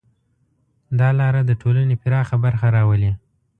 دا 0.99 1.09
لاره 1.19 1.41
د 1.45 1.51
ټولنې 1.61 1.95
پراخه 2.03 2.35
برخه 2.45 2.67
راولي. 2.75 3.11